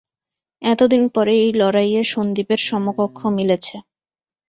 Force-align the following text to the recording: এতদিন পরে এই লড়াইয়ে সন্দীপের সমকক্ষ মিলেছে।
এতদিন 0.61 1.03
পরে 1.15 1.33
এই 1.43 1.51
লড়াইয়ে 1.53 2.01
সন্দীপের 2.13 2.59
সমকক্ষ 2.67 3.19
মিলেছে। 3.37 3.75